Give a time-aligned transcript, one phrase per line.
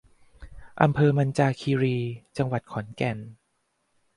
[0.81, 1.97] อำเภอมัญจาคีรี
[2.37, 3.17] จังหวัดขอนแก่น